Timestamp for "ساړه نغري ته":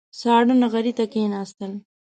0.19-1.05